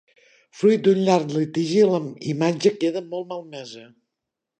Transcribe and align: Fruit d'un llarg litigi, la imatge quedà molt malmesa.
Fruit 0.59 0.85
d'un 0.87 1.01
llarg 1.09 1.35
litigi, 1.35 1.83
la 1.91 1.99
imatge 2.33 2.73
quedà 2.85 3.05
molt 3.13 3.29
malmesa. 3.35 3.85